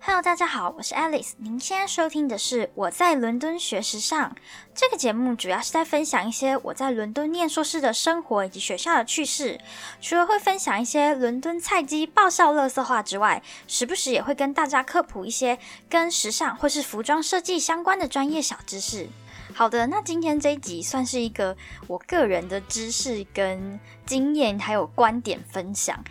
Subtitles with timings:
[0.00, 1.32] Hello，大家好，我是 Alice。
[1.38, 4.30] 您现在收听的是《我在伦敦学时尚》
[4.72, 9.60] 这个节目，主要是在分享一些我在伦敦念硕士的生活以及学校的趣事。
[10.00, 15.58] 除了会分享一些伦敦菜鸡爆笑乐色话之外，时不时也会跟大家科普一些
[15.90, 19.08] 跟时尚或是服装设计相关的专业小知识。
[19.54, 21.56] 好的，那今天这一集算是一个
[21.88, 26.04] 我个人的知识跟经验还有观点分享。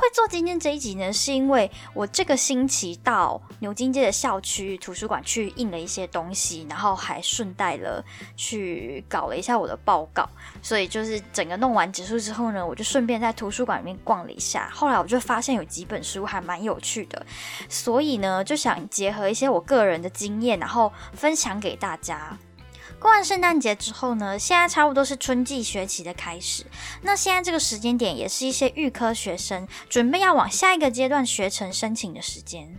[0.00, 8.02] 会做今天这一集呢，是因为我这个星期到牛津街的校区图书馆去印了一些东西，然后还顺带了
[8.34, 10.26] 去搞了一下我的报告，
[10.62, 14.70] 所以就是整个弄完结束之后呢，我就顺便在图书馆里面逛了一下。
[14.72, 17.26] 后来我就发现有几本书还蛮有趣的，
[17.68, 22.38] 所以呢就想结合一些我个人的经验，然后分享给大家。
[22.98, 26.64] 过完圣诞节之后呢，现在差不多是春季学期的开始。
[27.02, 32.76] 那现在这个时间点，也是一些预科学生准备要往下一个阶段学程申请的时间。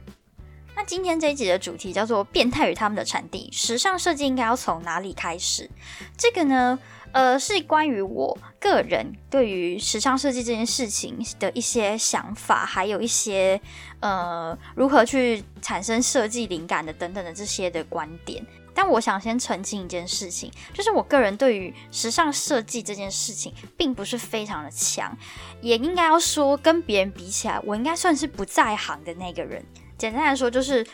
[0.75, 5.69] 那今天这一集的主题叫做“变态与他们的产地”，时尚设计应该要从哪里开始？
[6.17, 6.79] 这个呢，
[7.11, 13.59] 呃，是关于我个人对于时尚设计这件事情的一些想法，还有一些
[13.99, 18.43] 呃，如何去产生设计灵感的等等的这些的观点。
[18.73, 25.17] 但我想先澄清一件事情，就是我个人对于时尚设计这件事情并不是非常的强，
[25.61, 29.63] 也应该要说跟别人比起来，我应该算是不在行的那个人。
[29.97, 30.85] 简单来说，就是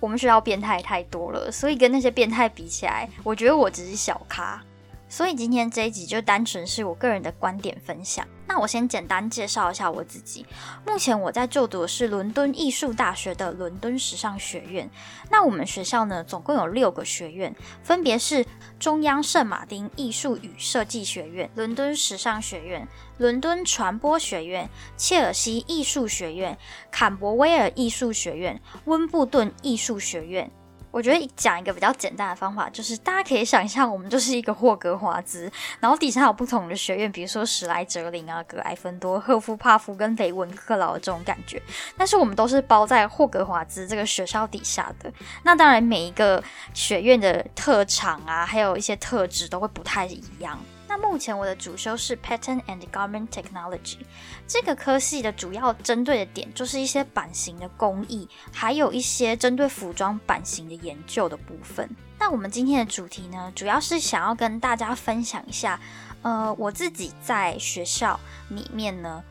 [0.00, 4.62] 我们学校变态太多了，所以跟那些变态比起来，我觉得我只是小咖。
[5.08, 8.26] 所以今天这一集就单纯是我个人的观点分享。
[8.48, 10.46] 那我先简单介绍一下我自己。
[10.86, 14.88] 目前我在就读的是伦敦艺术大学的伦敦时尚学院。
[15.30, 18.44] 那我们学校呢，总共有六个学院，分别是
[18.78, 22.86] 中央圣马丁艺术与设计学院、伦敦时尚学院、
[23.18, 26.56] 伦敦传播学院、切尔西艺术学院、
[26.90, 30.50] 坎伯威尔艺术学院、温布顿艺术学院。
[30.96, 41.60] 我觉得讲一个比较简单的方法，就是大家可以想象，我们就是一个霍格华兹，然后底下有不同的学院，比如说史莱哲林啊、格莱芬多、赫夫帕夫跟雷文克劳这种感觉。
[41.98, 45.12] 但是我们都是包在霍格华兹这个学校底下的。
[45.42, 50.58] 那当然，每一个学院的特长啊，还有一些特质都会不太一样。
[50.88, 53.98] 那目前我的主修是 Pattern and Garment Technology，
[54.46, 61.88] 这个科系的主要针对的点就是一些版型的工艺，还有一些针对服装版型的研究的部分。
[62.18, 65.78] 那我们今天的主题呢，主要是想要跟大家分享一下，
[66.22, 68.18] 呃，我自己在学校
[68.48, 69.22] 里面呢，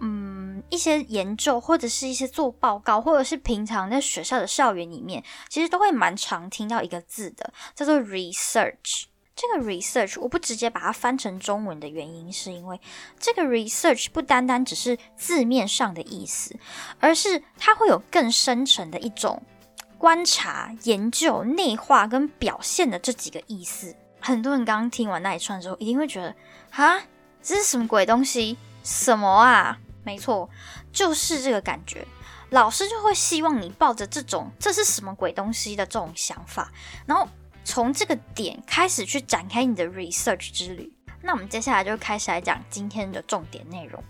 [0.00, 9.06] 嗯，一些研究或者是一些做报告，或者是平常在学校的校园里面，其实都会蛮常听到一个字的，叫做 research。
[9.40, 12.80] 这个 research 我不直接把它翻成中文的原因，是因为
[13.20, 16.56] 这个 research 不单单只是字面上的意思，
[16.98, 19.40] 而是它会有更深层的一种
[19.96, 23.94] 观察、研究、内化跟表现的这几个意思。
[24.18, 26.34] 很多人刚刚听完那一串之后，一定会觉得，
[26.72, 27.00] 哈，
[27.40, 28.58] 这是什么鬼东西？
[28.82, 29.78] 什么啊？
[30.02, 30.50] 没错，
[30.92, 32.04] 就是这个感觉。
[32.50, 36.72] 老师就会希望你抱着这种这是什么鬼东西的这种想法，
[37.06, 37.28] 然后。
[37.68, 40.90] 从这个点开始去展开你的 research 之旅。
[41.20, 44.02] 那我们接下来就开始来讲今天的重点内容。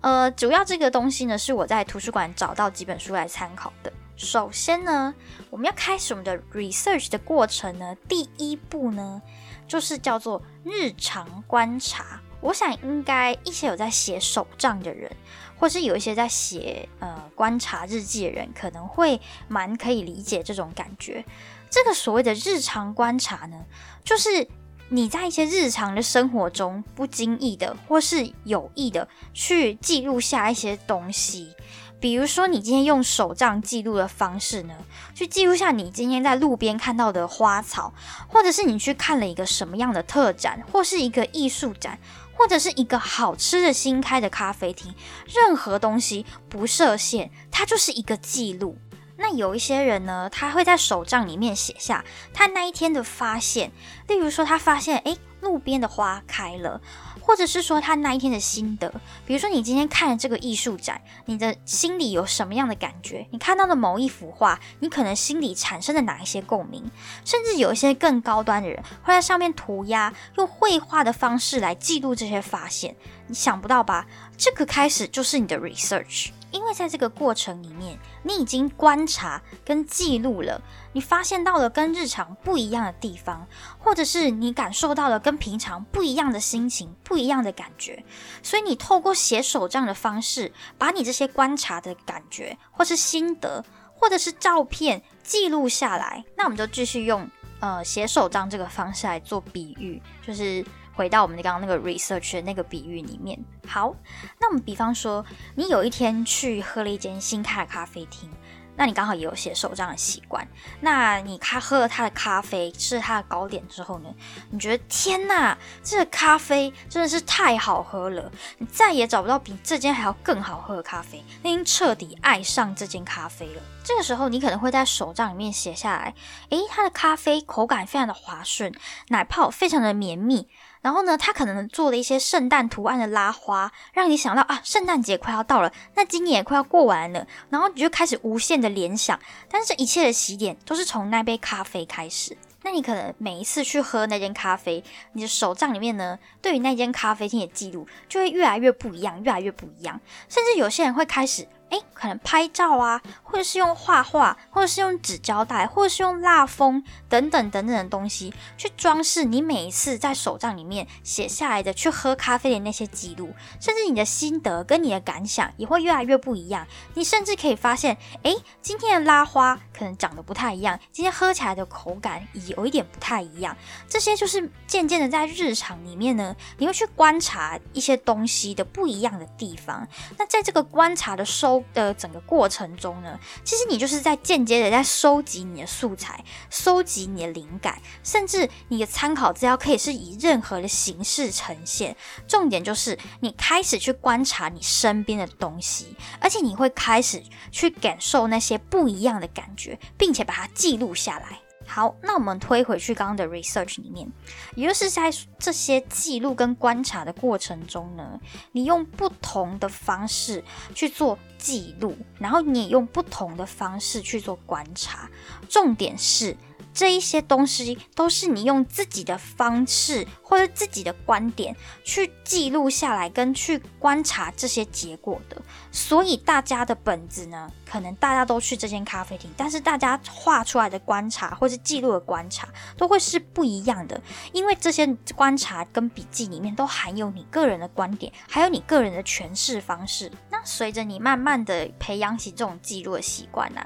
[0.00, 3.92] 呃，主要这个东西呢，是我在图书馆找到几本书来参考的。
[4.16, 5.14] 首先呢，
[5.50, 9.22] 我们要开始我们的 research 的过程呢，第一步呢，
[9.68, 12.20] 就是叫做日常观察。
[12.40, 15.08] 我想应该一些有在写手账的人，
[15.56, 21.24] 或是有一些在写呃观察日记的人，可能会蛮可以理解这种感觉。
[21.70, 23.56] 这个所谓的日常观察呢，
[24.04, 24.46] 就是
[24.88, 31.54] 你在一些日常的生活中不经意的或是有意的去记录下一些东西。
[32.00, 34.74] 比如说，你今天用手账记录的方式呢，
[35.14, 37.92] 去记录下你今天在路边看到的花草，
[38.26, 41.98] 或者是你去看了一个什么样的特展，或是一个艺术展，
[42.32, 44.94] 或者是一个好吃的新开的咖啡厅，
[45.28, 48.78] 任何东西不设限，它就是一个记录。
[49.20, 52.02] 那有一些人呢，他会在手账里面写下
[52.32, 53.70] 他那一天的发现，
[54.08, 56.80] 例如说他发现，诶，路边的花开了，
[57.20, 58.90] 或者是说他那一天的心得。
[59.26, 63.26] 比如说你今天看了这个艺术展，你的心里有什么样的感觉？
[63.30, 66.90] 你看到的某一幅画，你可能心里产生了哪一些共鸣？
[67.22, 72.96] 甚至有一些更高端的人会在上面涂鸦，用绘画的方式来记录这些发现。
[73.26, 74.06] 你想不到吧？
[74.38, 76.30] 这个开始就是你的 research。
[76.50, 80.60] 因为在这个过程里面，你已经观察跟记录了，
[80.92, 83.46] 你发现到了跟日常不一样的地方，
[83.78, 88.04] 或者是你感受到了跟平常不一样的心情、不一样的感觉，
[88.42, 93.64] 所以你透过写手账的方式，把你这些观察的感觉或是心得
[93.94, 96.24] 或者是照片记录下来。
[96.36, 97.28] 那我们就继续用
[97.60, 100.64] 呃写手账这个方式来做比喻，就是
[101.00, 103.42] 回到我们刚刚那个 research 的那个比喻里面。
[103.66, 103.96] 好，
[104.38, 105.24] 那我们比方说，
[105.54, 108.28] 你有一天去喝了一间新开的咖啡厅。
[108.76, 110.46] 那你刚好也有写手账的习惯，
[110.80, 114.14] 那你咖喝了他的咖啡，吃了他的糕点之后呢？
[114.50, 123.62] 你觉得天哪，这个咖啡真的是太好喝了，你再也找不到比这间还要更好喝的咖啡，你已经彻底爱上这间咖啡了。
[123.82, 126.14] 这个时候，你可能会在手账里面写下来，
[126.50, 128.72] 诶，它的咖啡口感非常的滑顺，
[129.08, 130.48] 奶泡非常的绵密。
[130.82, 139.18] 然后呢，他可能做了一些圣诞图案的拉花，让你想到啊，圣诞节快要到了，那今年也快要过完了，然后你就开始无限的联想。
[139.50, 142.34] 但是这一切的起点都是从那杯咖啡开始。
[142.62, 150.00] 那你可能每一次去喝那间咖啡，你的手账里面呢，对于那间咖啡厅的记录就会越来越不一样，越来越不一样。
[150.30, 151.46] 甚至有些人会开始。
[151.70, 166.66] 哎，可能拍照啊，或者是用画画，或者是用纸胶带，或者是用蜡封等等等等的东西去装饰你每一次在手账里面写下来的去喝咖啡的那些记录，甚至你的心得跟你的感想也会越来越不一样。
[166.94, 173.56] 你甚至可以发现，哎，今天的拉花可能长得不太一样，今天喝起来的口感也有一点不太一样。
[173.88, 179.86] 这些就是渐渐的在日常里面呢，你会去观察一些东西的不一样的地方。
[180.18, 181.59] 那在这个观察的收。
[181.74, 191.96] 的整个过程中呢，其实你就是在间接的在收集你的素材，收集你的灵感，甚至你的参考资料可以是以任何的形式呈现。
[192.26, 201.40] 重点就是你开始去观察你身边的东西，而且你会开始去感受那些不一样的感觉，并且把它记录下来。
[201.72, 204.10] 好，那我们推回去刚刚的 research 里面，
[204.56, 205.08] 也就是在
[205.38, 208.20] 这些记录跟观察的过程中呢，
[208.50, 210.42] 你用不同的方式
[210.74, 215.08] 去做记录，然后你也用不同的方式去做观察，
[215.48, 216.36] 重点是。
[216.72, 225.36] 这一些东西都是你用自己的方式或者自己的观点去记录下来，跟去观察这些结果的。
[225.72, 234.00] 所以大家的本子呢，可能大家都去这间咖啡厅，但是大家画出来的观察或是记录的观察都会是不一样的，
[234.32, 240.10] 因为这些观察跟笔记里面都含有你个人的观点，还有你个人的诠释方式。
[240.30, 243.60] 那随着你慢慢的培养起这种记录的习惯呢，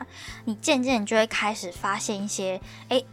[0.47, 2.61] 你渐渐就会开始发现一些。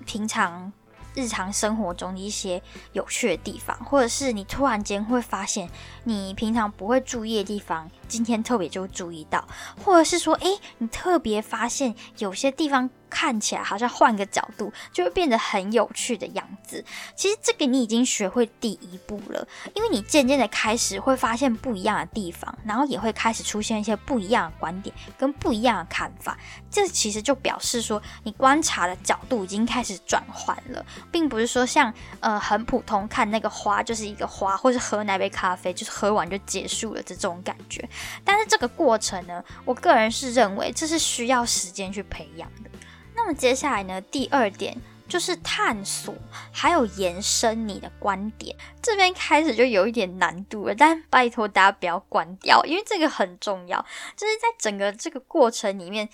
[0.06, 0.72] 平常
[1.14, 2.62] 日常生活中的一些
[2.94, 5.70] 有趣的地方，或者是你突然间会发现
[6.04, 9.48] 你平常不会注意的地方，今天特别就注意到，
[9.84, 12.90] 或者是说，诶，你特别发现有些地方。
[13.14, 16.82] 看起来好像换个角度就会变得很有趣的样子。
[17.14, 26.40] 其实这个你已经学会第一步了，因为你渐渐的开始会发现不一样的地方，然后也会开始出现一些不一样的观点跟不一样的看法。
[26.70, 37.90] 这其实就表示说你观察的角度已经开始转换了，并不是说像呃很普通看那个花就是一个花，或是喝那杯咖啡就是喝完就结束了这种感觉。
[38.24, 42.70] 但是这个过程呢，我个人是认为这是需要时间去培养的。
[43.16, 44.02] 那么接下来呢？
[44.02, 44.76] 第二点
[45.08, 46.16] 就是探索，
[46.52, 48.56] 还有延伸你的观点。
[48.82, 53.78] 这边开始就有一点难度了，但拜托大家不要关掉，因为这个很重要，
[54.16, 56.08] 就是在整个这个过程里面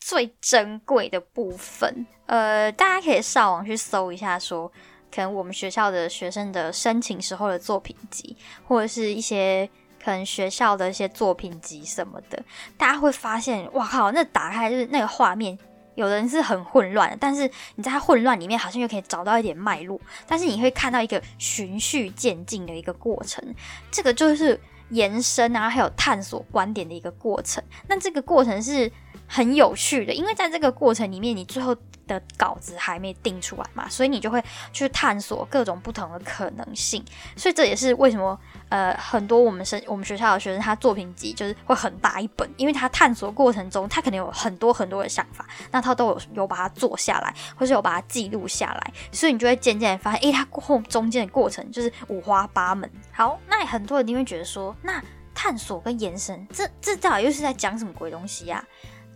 [0.00, 2.06] 最珍贵的部分。
[2.26, 4.72] 呃，大家可以上网去搜一下，说
[5.14, 9.68] 可能我们学校的学生的申请时候的作品集，或者是一些
[10.04, 12.42] 可能学校的一些作品集什么的，
[12.76, 15.58] 大家会发现，哇靠，那打开就是那个画面。
[15.94, 23.54] 有的人是很混乱的，但是你在混乱里面好像又可以找到一点脉络，但是你会看到一个循序渐进的一个过程，
[23.92, 27.62] 这个就是延伸啊，还有探索观点的一个过程。
[27.86, 28.90] 那这个过程是
[29.28, 31.74] 很有趣的，因为在这个过程里面，你最后。
[32.06, 34.42] 的稿子还没定出来嘛，所以你就会
[34.72, 37.04] 去探索各种不同的可能性，
[37.36, 52.90] 所以这也是为什么呃很多我们生我们学校的学生他作品集就是会很大一本，因为他探索过程中他可能有很多很多的想法，那他都有有把它做下来，或是有把它记录下来，所以你就会渐渐发现，诶，他过后中间的过程就是五花八门。
[53.12, 55.02] 好，那很多人一定会觉得说，那
[55.34, 58.64] 探索跟延伸，这这到底又是在讲什么鬼东西呀？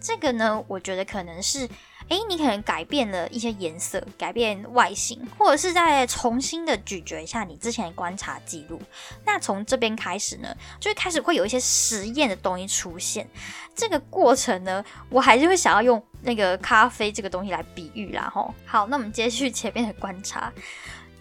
[0.01, 1.69] 这个呢，我觉得可能是。
[2.09, 8.81] 哎，你可能改变了一些颜色，改变外形，或者是再重新的咀嚼一下你之前的观察记录。
[9.27, 13.29] 那从这边开始呢，就会开始会有一些实验的东西出现。
[13.75, 18.31] 这个过程呢，我还是会想要用那个咖啡这个东西来比喻啦。
[18.35, 20.53] 吼，好，那我们接续前面的观察。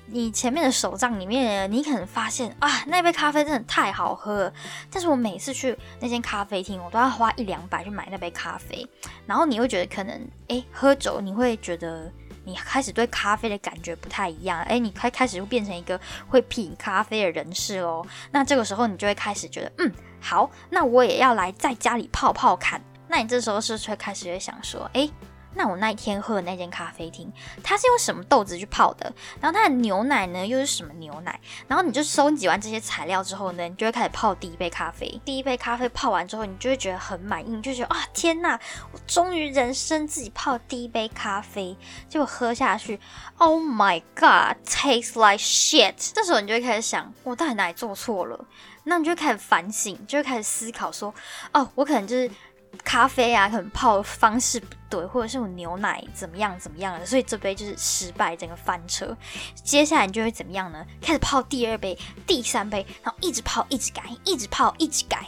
[0.10, 4.54] 你前面的手账里面，你可能发现啊，那杯咖啡真的太好喝了。
[4.90, 8.88] 但是我每次去那间咖啡厅，我都要花一两百去买那杯咖啡。
[9.26, 12.10] 然后你会觉得可能，哎，喝酒你会觉得
[12.46, 16.00] 你开始对咖啡的感觉不太一样，哎，你开开始会变成一个
[16.30, 18.06] 会品咖啡的人士喽。
[18.32, 22.82] 那这个时候你就会开始觉得，嗯，好，那我也要来在家里泡泡看。
[23.10, 25.10] 那你这时候是不是会开始会想说，哎？
[25.58, 27.30] 那我那一天喝的那间咖啡厅，
[27.64, 29.12] 它是用什么豆子去泡的？
[29.42, 31.40] 然后它的牛奶呢，又是什么牛奶？
[31.68, 35.20] 然后你就收集完这些材料之后呢，你就会开始泡第一杯咖啡。
[35.26, 38.60] 第一杯咖啡泡完之后，你就会觉得很满意，你就觉得啊，天呐，
[38.92, 41.76] 我终于人生自己泡第一杯咖啡。
[42.08, 43.00] 结果喝下去
[43.38, 46.12] ，Oh my God，tastes like shit。
[46.14, 48.46] 这时候你就会开始想，我到底哪里做错了？
[48.84, 51.14] 那你就会开始反省，就会开始思考说，
[51.52, 52.30] 哦，我可能就是。
[52.78, 59.16] 咖啡啊，可能泡的方式不对，或者是我牛奶怎么样怎么样的，所以这杯就是失败，整个翻车。
[59.64, 60.86] 接下来你就会怎么样呢？
[61.02, 65.26] 开始泡第二杯、第三杯，然后一直泡，一直改，一直泡，一直改。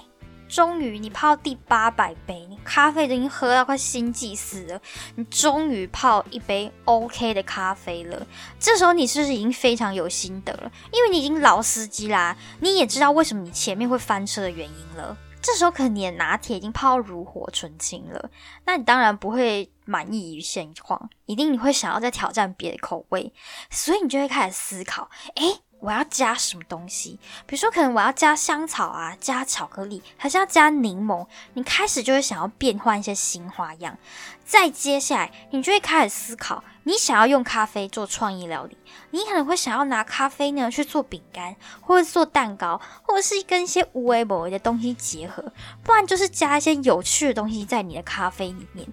[0.48, 4.82] 终于你泡到第八百杯，你咖啡都已经喝到快心悸死了，
[5.13, 8.25] 你终于泡一杯 OK 的咖啡了。
[8.60, 10.72] 这时候你是不是已经非常有心得了？
[10.91, 15.15] 因为你已经老司机啦，你也知道为什么你前面会翻车的原因了。
[15.41, 18.29] 这时候可能你的拿铁已经泡到炉火纯青了，
[18.65, 23.34] 那你当然不会满意于现况，一定你会想要再挑战别的口味，
[23.69, 27.20] 所以你就会开始思考，诶，我要加什么东西？
[27.46, 31.26] 比如说，可能我要加香草啊，加巧克力，还是要加柠檬？
[31.54, 33.98] 你开始就会想要变换一些新花样。
[34.46, 38.78] 再接下来，你就会开始思考，你想要用咖啡做创意料理，
[39.12, 48.88] 你可能会想要拿咖啡呢去做饼干，或者做蛋糕，或者是跟一些无为某为的东西结合，不然就是加一些有趣的东西在你的咖啡里面。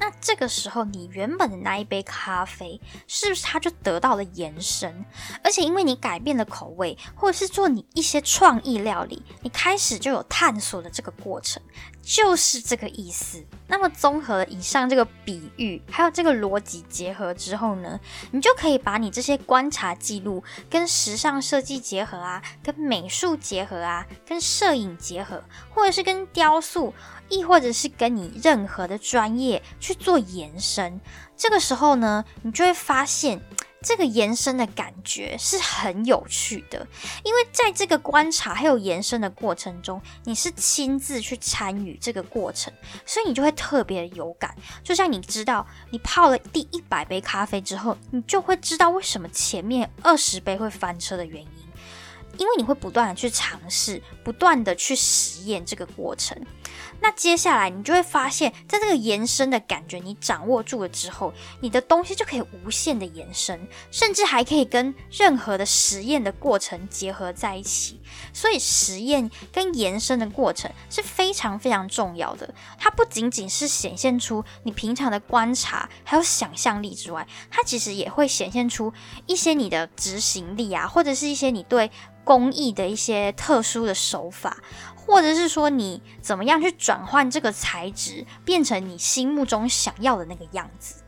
[0.00, 5.04] 那这个时候，你原本的那一杯咖啡，是不是它就得到了延伸？
[5.44, 11.62] 而且因为你改变了口味，或者是做你一些创意料理，你开始就有探索的这个过程，
[12.02, 13.44] 就是这个意思。
[13.66, 17.98] 那么综合以上这个比喻，还有这个逻辑结合之后呢，
[18.32, 25.42] 你就可以把你这些观察记录跟时尚设计结合啊，跟美术结合啊，跟摄影结合，
[25.74, 26.92] 或者是跟雕塑。
[27.32, 31.00] 亦或者是跟你任何的专业去做延伸，
[31.36, 33.40] 这个时候呢，你就会发现
[33.82, 36.86] 这个延伸的感觉是很有趣的，
[37.24, 42.70] 因为在这个观察还有延伸的过程中，你是亲自去参与这个过程，
[43.06, 44.54] 所以你就会特别的有感。
[44.84, 51.48] 就像你知道，你泡了第一百杯咖啡之后，你就会知道为什么前面二十杯会翻车的原因，
[52.36, 56.38] 因为你会不断的去尝试，不断的去实验这个过程。
[57.02, 68.00] 那接下来你就会发现，在这个延伸的感觉你掌握住了之后，你的东西就可以无限的延伸，甚至还可以跟任何的实验的过程结合在一起。
[68.32, 72.54] 所以实验跟延伸的过程是非常非常重要的。
[72.78, 78.92] 它不仅仅是显现出你平常的观察还有想象力之外，它其实也会显现出
[79.26, 81.90] 一些你的执行力啊，或者是一些你对
[82.24, 84.58] 工艺的一些特殊的手法。
[85.10, 91.02] 或者是说你怎么样去转换这个材质，变成你心目中想要的那个样子？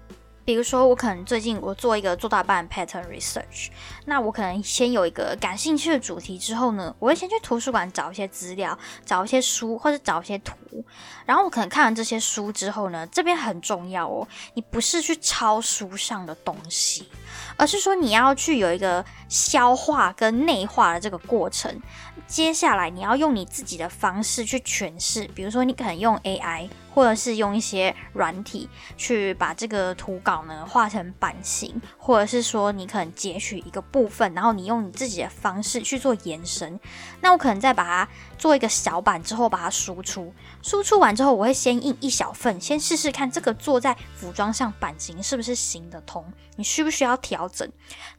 [0.45, 3.69] 比如说，我可能最近我做一个做大半 pattern research，
[4.07, 10.85] 那我可能先有一个感兴趣的主题之后呢，我会先去图书馆找一些资料，找一些书或者找一些图，
[11.25, 17.09] 然后我可能看完这些书之后呢，这边很重要哦，你不是去抄书上的东西，
[17.57, 21.81] 而是说你要去有一个消化跟内化的这个过程。
[22.27, 36.79] 接下来你要用你自己的方式去诠释，比如说你可能用 AI，或者是用一些软体去把这个图稿呢画成版型，或者是说你可能截取一个部分，然后你用你自己的方式去做延伸。
[37.21, 38.09] 那我可能再把它
[38.39, 46.25] 做一个小版之后把它输出，输出完之后我会先印一小份，先试试看这个做在服装上版型是不是行得通，
[46.57, 47.71] 你需不需要调整？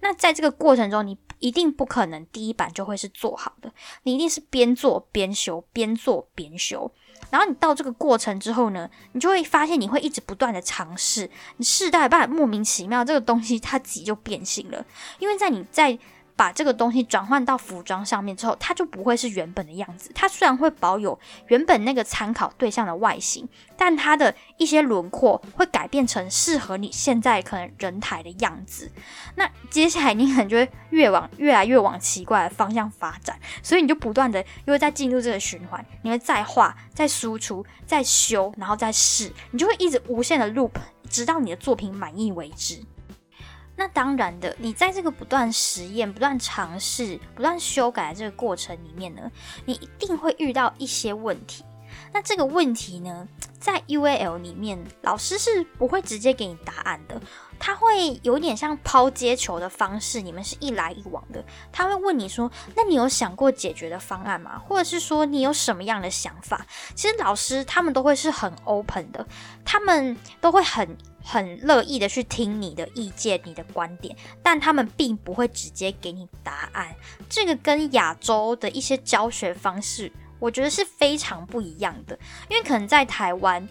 [0.02, 3.72] 那在这个过程中，你一定不可能第一版就会是做好的。
[4.04, 6.92] 你一定是边做边修，边做边修，
[7.30, 14.86] 然后你到这个过程之后呢，你就会发现你会一直不断的尝试，你试到一半莫名其妙这个东西它自己就变形了，
[15.20, 16.00] 因为在你在。
[16.36, 20.12] 把这个东西转换到服装上面之后，它就不会是原本的样子。
[20.14, 23.48] 它虽然会保有原本那个参考对象的外形，
[23.78, 28.92] 但它的一些轮廓会改变成适合你现在可能人台的样子。
[29.36, 40.72] 那接下来你可能就会越往越来越往奇怪的方向发展，所以你就不断的又会再进入这个循环，你会再画、再输出、再修，然后再试，你就会一直无限的 loop，
[41.10, 42.80] 直到你的作品满意为止。
[43.84, 49.30] 那当然的，你在这个不断实验、不断尝试、不断修改的这个过程里面呢，
[49.66, 51.66] 你一定会遇到一些问题。
[52.14, 53.28] 那这个问题呢，
[53.60, 57.20] 在 UAL 里面，老师是不会直接给你答案的，
[57.58, 61.44] 他会有点像抛接球的方式，你们是一来一往的。
[61.72, 64.60] 他会问你说：“那你有想过解决的方案吗？
[64.60, 69.26] 或者是说你有什么样的想法？”其实老师他们都会是很 open 的，
[69.66, 76.96] 他们都会很很乐意的去听你的意见、你的观点，但他们并不会直接给你答案。
[77.28, 80.12] 这个跟亚洲的一些教学方式。
[80.44, 82.20] 我觉得是非常不一样的，
[82.50, 83.66] 因为可能在台湾，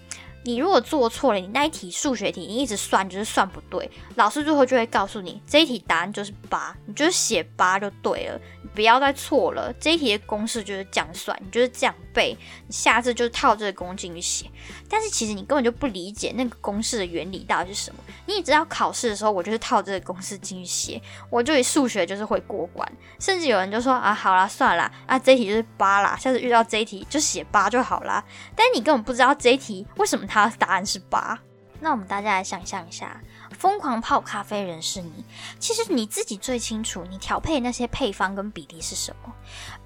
[0.45, 8.41] 你如果做错了，你那一题数学题，你一直算就是算不对，老师最后就会告诉你这一题答案就是八，你就是写八就对了。
[8.63, 14.47] 你不要再错了，这一题的公式就是这样算，你就是这样背，你下次就是套这个公式去写。
[14.89, 18.01] 但是其实你根本就不理解那个公式的原理到底是什么。
[18.27, 22.91] 你只要考试的时候，我就是套这个公式进去写，我就以数学就是会过关。
[23.19, 28.25] 甚至有人就说啊，好啦，算了，啊这一题就是八啦，下次遇到这一题就写八就好啦。
[28.57, 31.39] 但你根本不知道这一题为什么他答案是八。
[31.79, 33.21] 那我们大家来想象一下。
[33.51, 35.25] 疯狂泡咖啡人是你，
[35.59, 39.31] 其实你自己最清楚，你调配那些配方跟比例是什么。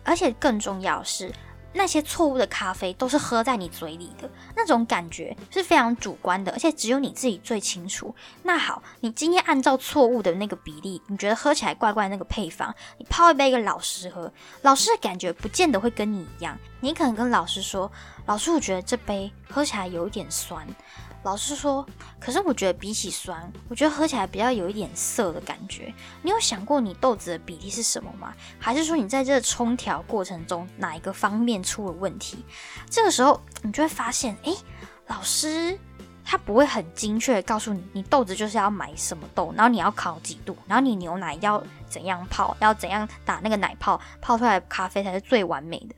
[0.05, 1.33] 而且更重要是，
[1.77, 8.15] 那些错误的咖啡都是喝在你嘴里的，那种感觉是非常主观的，而且只有你自己最清楚。
[8.43, 16.59] 那好，你今天按照错误的那个比例，你觉得喝起来怪怪那个配方，你泡一杯给老师喝，老师的感觉不见得会跟你一样。
[16.81, 17.91] 你可能跟老师说
[18.27, 20.67] ：“老师，我觉得这杯喝起来有一点酸。”
[21.27, 21.85] 老师说
[22.21, 25.93] ：“可是我觉得比起酸，我觉得喝起来比较有一点涩的感觉。
[26.23, 28.33] 你有想过你豆子的比例是什么吗？
[28.61, 32.45] 还是说你在这冲调过程中哪一个方面出了问题？
[32.89, 34.57] 这个时候你就会发现，诶，
[35.09, 35.77] 老师。”
[36.29, 45.95] 他不会很精确告诉你，你豆子就是要买什么豆，然后你要烤几度，然后你牛奶要怎样泡，要怎样打那个奶泡，泡出来的咖啡才是最完美的。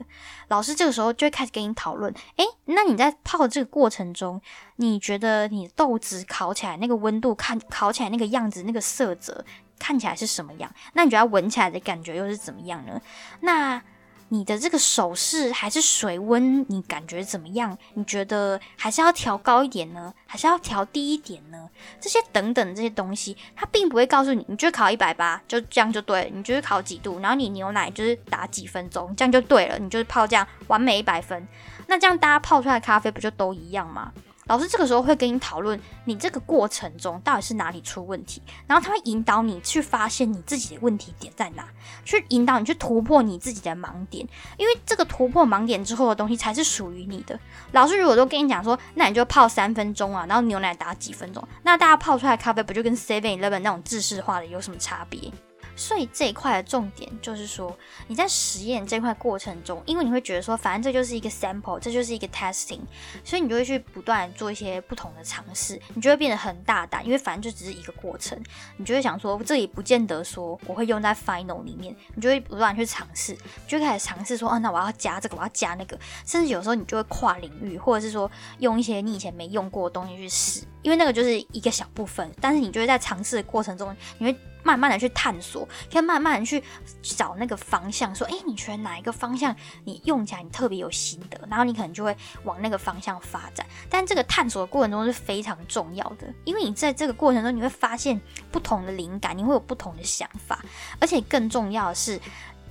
[0.49, 4.39] 老师这个时候就会开始跟你讨论，诶，那你在泡的这个过程中，
[4.77, 9.43] 你觉得你豆子烤起来那个温度，看烤起来那个样子，那个色泽
[9.79, 10.71] 看起来是什么样？
[10.93, 13.01] 那你觉得闻起来的感觉又是怎么样呢？
[13.41, 13.83] 那？
[14.31, 17.77] 你的这个手势还是水温，你感觉怎么样？
[17.95, 21.69] 你觉得还是要调高一点呢，还是要调低一点呢？
[22.01, 26.31] 这些等等这些东西，它并不会告诉你，你就考一百八，就这样就对了。
[26.33, 29.79] 你就是考几度，然后你牛奶就是打几分钟，这样就对了。
[29.79, 31.47] 你就是泡这样完美一百分，
[31.87, 34.13] 那这样大家泡出来的咖啡不就都一样吗？
[34.49, 41.69] 老师这个时候会跟你讨论，你这个过程中到底是哪里出问题，然后他会引导你去发现你自己的问题点在哪，
[42.05, 47.39] 去引导你去突破你自己的盲点，因为这个突破盲点之后的东西才是属于你的。
[47.73, 55.31] 老师如果都跟你讲说，那你就泡三分钟啊，然后牛奶打几分钟，那大家泡出来的咖啡不就跟 Seven Eleven 那种制式化的有什么差别？
[55.79, 57.75] 所以这一块的重点就是说，
[58.09, 62.81] 你在实验这块过程中，因为你会觉得说，反正这就是一个 sample，这就是一个 testing，
[63.25, 68.37] 所以你就会去不断做一些不同的尝试，你就会变得很大胆，因为反正就只是一个过程，
[68.77, 73.39] 你就会想说，这里不见得说我会用在 final 里面，你就会不断去尝试，
[73.69, 84.37] 就开始尝试说，啊，那我要加这个，我要加那个，甚至有时候你就会跨领域，或者是说用一些你以前没用过的东西去试，因为那个就是一个小部分，但是你就会在尝试的过程中，你会。
[84.63, 86.63] 慢慢的去探索，可以慢慢的去
[87.03, 93.67] 找那个方向，说，哎，你觉得哪一个方向你用起来你特别有心得，然后你可能就会往那个方向发展。
[93.89, 100.63] 但这个探索的过程中是非常重要的，因为你在这个过程中你会发现不同的灵感，你会有不同的想法，
[101.01, 102.21] 而且更重要的是。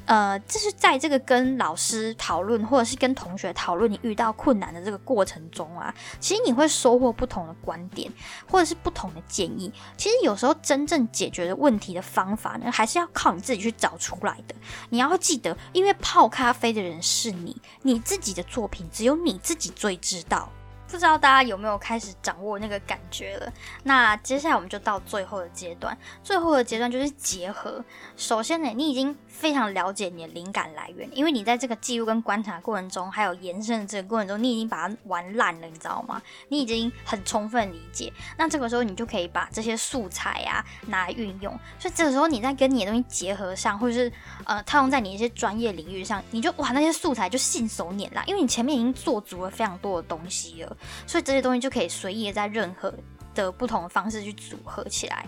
[0.08, 8.12] 呃，就是在这个跟老师讨论，或者是跟同学讨论你遇到困难的这个过程中啊，其实你会收获不同的观点，
[8.50, 9.72] 或者是不同的建议。
[9.98, 14.56] 其实有时候真正解决的问题的方法呢，还是要靠你自己去找出来的。
[14.90, 20.50] 你要记得，因为泡咖啡的人是你，你自己的作品只有你自己最知道。
[20.90, 23.52] 不知道大家有没有开始掌握那个感觉了？
[23.84, 27.84] 那接下来我们就到最后的阶段，最后的阶段就是结合。
[28.16, 36.20] 首先呢，你已经非常了解你的灵感来源，因为你在这个记录跟观察过程中，还有延伸的这个过程中，你已经把它玩烂了，你知道吗？
[36.50, 38.12] 你已经很充分理解。
[38.36, 41.54] 那这个时候，你就可以把这些素材啊拿来运用。
[41.78, 44.12] 所以这个时候，你在跟你的东西结合上，或者是
[44.44, 50.78] 呃套用在你一些专业领域上，你就哇那些素材就信手拈来，因为你前面已经做足了非常多的东西了。
[51.06, 52.92] 所以这些东西就可以随意的在任何
[53.36, 55.28] 的不同的方式去组合起来。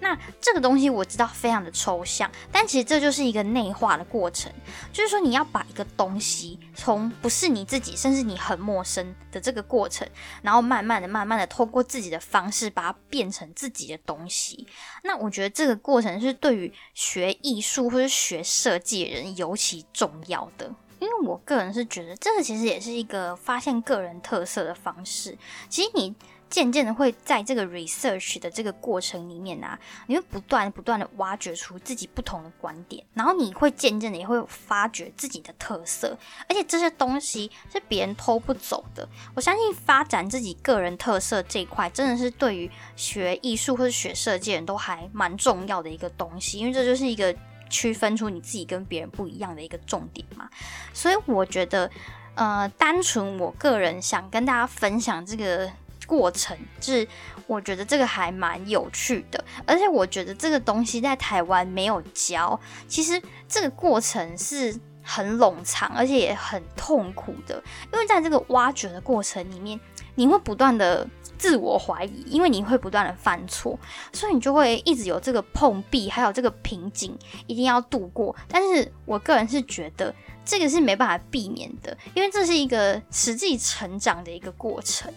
[0.00, 4.50] 那这个东西我知道非常的抽象，但其实这就是一个内化的过程，
[4.92, 10.08] 就是说你要把一个东西从不是你自己，甚至你很陌生的这个过程，
[10.42, 14.66] 然后慢慢的、慢慢的透过自己的方式把它变成自己的东西。
[15.04, 25.36] 那我觉得这个过程是对于学艺术或者学设计人尤其重要的，因为我个人是觉得这个其实也是一个发现个人特色的方式。
[25.68, 26.16] 其实你。
[26.50, 39.08] 渐渐的会在这个 research 的这个过程里面啊，你会不断不断的挖掘出自己不同的观点，然后你会渐渐的也会发掘自己的特色，而且这些东西是别人偷不走的。
[39.34, 47.32] 我相信发展自己个人特色这一块，真的是对于学艺术或者学设计人都还蛮重要的一个东西，因为这就是一个
[47.68, 50.50] 区分出你自己跟别人不一样的一个重点嘛。
[50.92, 51.88] 所以我觉得，
[52.34, 55.70] 呃，单纯我个人想跟大家分享这个。
[56.10, 57.06] 过程就是，
[57.46, 62.58] 我觉得这个还蛮有趣的，而且我觉得这个东西在台湾没有教。
[62.88, 69.78] 其实这个过程是很冗长，而且也很痛苦的，因为在这个挖掘的过程里面，
[70.16, 71.06] 你会不断的
[71.38, 73.78] 自我怀疑，因为你会不断的犯错，
[74.12, 78.34] 所以你就会一直有这个碰壁，还有这个瓶颈，一定要度过。
[78.48, 80.12] 但是我个人是觉得
[80.44, 85.12] 这个是没办法避免的，因为这是一个实际成长的一个过程。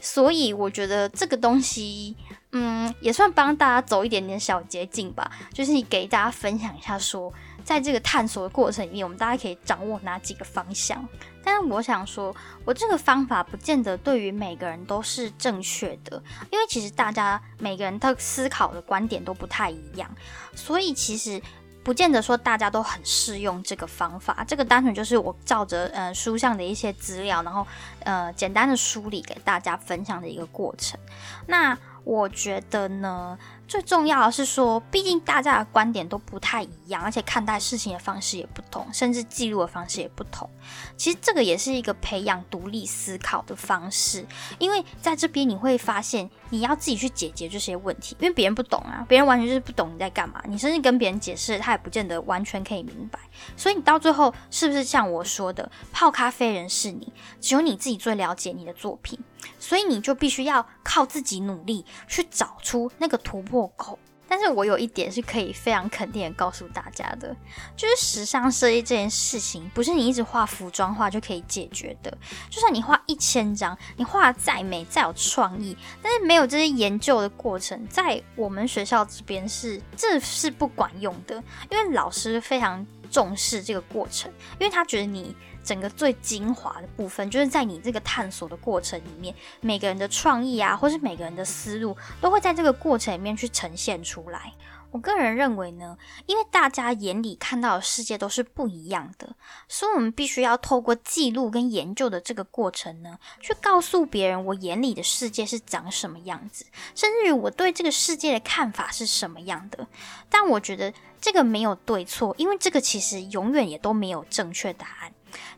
[0.00, 2.16] 所以我觉得这个东西，
[2.52, 5.30] 嗯，也算帮大家走一点点小捷径吧。
[5.52, 7.32] 就是你给大家分享一下，说
[7.64, 11.06] 在这个探索的过程里面，我们大家可以掌握哪几个方向。
[11.44, 20.10] 但是我想说，我这个方法不见得对于每个人都是正确的，因为其实大家每个人的思考的观点都不太一样，
[20.54, 21.40] 所以其实。
[21.86, 27.64] 不见得说大家都很适用这个方法，这个单纯就是我照着呃书上的一些资料，然后
[28.00, 30.98] 呃简单的梳理给大家分享的一个过程。
[31.46, 33.38] 那我觉得呢。
[33.68, 40.48] 最重要的是说，毕竟大家的观点都不太一样，而且看待事情的方式也不同，甚至记录的方式也不同。
[40.96, 44.24] 其实这个也是一个培养独立思考的方式，
[44.58, 53.18] 因为在这边你会发现，你要自己去解决这些问题，因为别人不懂啊，别人完全就是不懂你在干嘛，你甚至跟别人解释，他也不见得完全可以明白。
[53.56, 59.18] 所以你到最后是不是像我说的，泡咖啡人是你，只有你自己最了解你的作品。
[59.60, 63.96] 所以你就必须要靠自己努力去找出那个突破口。
[64.28, 67.34] 但是我有一点是可以非常肯定的告诉大家的，
[67.76, 72.10] 就是时尚设计这件事情，不是你一直画服装画就可以解决的。
[72.50, 81.36] 就算你画一千张，你画的再美再有创意，但是没有这些研究的过程，在我们学校这边是这是不管用的，
[81.70, 85.34] 因为老师非常重视这个过程，因为他觉得你。
[85.66, 94.52] 整个最精华的部分，就是在你这个探索的过程里面，每个人的创意啊，或是每个人的思路，都会在这个过程里面去呈现出来。
[94.90, 99.34] 我个人认为呢，因为大家眼里看到的世界都是不一样的，
[99.68, 109.86] 所以我们必须要透过记录跟研究的这个过程呢，去告诉别人我眼里的世界是长什么样子，甚至于我对这个世界的看法是什么样的。
[110.30, 115.12] 但我觉得这个没有对错，因为这个其实永远也都没有正确答案。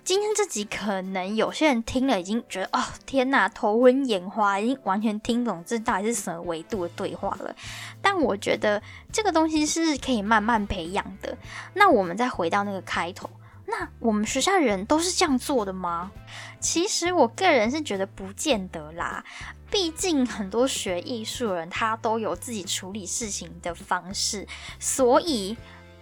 [0.05, 7.55] 今天这集可能有些人听了已经觉得哦天哪头昏眼花，已经完全听懂这到底是什么维度的对话了。
[8.01, 11.37] 但我觉得这个东西是可以慢慢培养的。
[11.75, 13.29] 那我们再回到那个开头，
[13.67, 16.11] 那我们学校人都是这样做的吗？
[16.59, 19.23] 其实我个人是觉得不见得啦。
[19.71, 24.47] 毕竟很多学艺术的人他都有自己处理事情的方式，
[24.81, 25.57] 所以。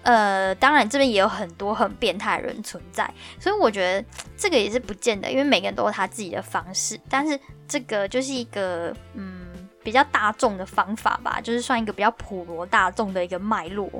[0.07, 6.97] 呃，当然这边也有很多很变态的人存在，所以我觉得这个也是不见得，因为每个人都有他自己的方式。
[7.11, 13.91] 但是这个就是一个嗯比较大众的方法吧，就是算一个比较普罗大众的一个脉络。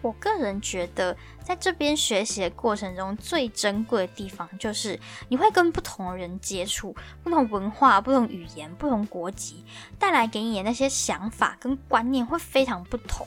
[0.00, 9.62] 我个人觉得，在这边学习的过程中，最珍贵的地方就是你会跟不同人接触，不同文化、不同语言、不同国籍
[9.98, 13.26] 带来给你的那些想法跟观念会非常不同。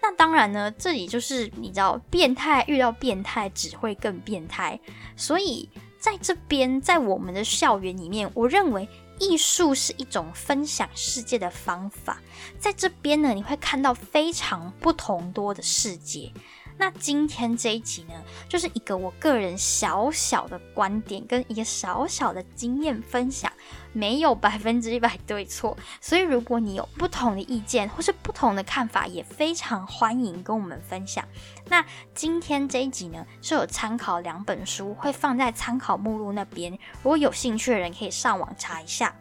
[0.00, 4.78] 那当然呢，这里就是你知道，变态遇到变态只会更变态。
[5.16, 12.20] 所以在这边，在我们的校园里面，我认为艺术是一种分享世界的方法。
[12.58, 16.32] 在这边呢，你会看到非常不同多的世界。
[16.78, 18.14] 那今天这一集呢，
[18.48, 23.52] 就是一个我个人小小的观点跟一个小小的经验分享，
[23.92, 25.76] 没有百分之一百对错。
[26.00, 31.24] 所以如果你有不同的意见或是不同的看法，也非常欢迎跟我们分享。
[31.66, 36.72] 那今天这一集呢，是有参考两本书，会放在参考目录那边。
[37.02, 39.12] 如果有兴趣的人，可以上网查一下。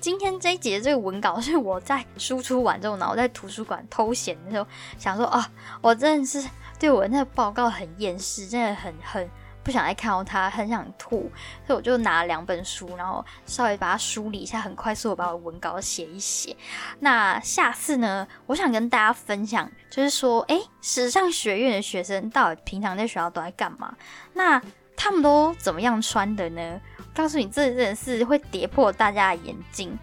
[0.00, 4.66] 今天这一节这个文稿是我在输出完之后，然后在图书馆偷闲的时候
[4.98, 5.42] 想说哦，
[5.80, 6.46] 我真的是
[6.84, 9.26] 对我那个报告很厌世，真的很很
[9.62, 11.30] 不想再看到它，很想吐，
[11.66, 16.54] 所以我就拿了两本书，然后稍微把它梳理一下，很快速的把我文稿写一写。
[16.98, 23.96] 那下次呢，我想跟大家分享，就是说，哎，时尚学院的学生到底平常在学校都在干嘛？
[24.34, 24.60] 那
[24.94, 26.78] 他们都怎么样穿的呢？
[27.14, 29.98] 告诉你，这真的是会跌破大家的眼镜。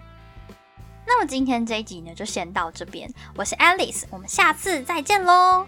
[1.05, 3.07] 那么今天这一集呢，就先到这边。
[3.35, 5.67] 我是 Alice，我们下次再见喽。